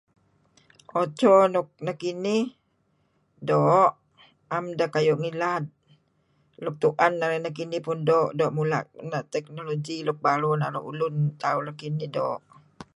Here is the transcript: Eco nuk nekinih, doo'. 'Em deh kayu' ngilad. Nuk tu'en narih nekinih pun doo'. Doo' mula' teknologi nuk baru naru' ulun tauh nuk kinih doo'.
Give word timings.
Eco 1.01 1.33
nuk 1.53 1.67
nekinih, 1.85 2.43
doo'. 3.47 3.89
'Em 4.51 4.65
deh 4.77 4.89
kayu' 4.93 5.21
ngilad. 5.21 5.63
Nuk 6.63 6.75
tu'en 6.81 7.13
narih 7.19 7.41
nekinih 7.43 7.81
pun 7.85 7.99
doo'. 8.09 8.33
Doo' 8.37 8.55
mula' 8.57 8.89
teknologi 9.33 9.95
nuk 10.07 10.17
baru 10.25 10.51
naru' 10.57 10.87
ulun 10.91 11.15
tauh 11.41 11.61
nuk 11.65 11.77
kinih 11.81 12.09
doo'. 12.15 12.39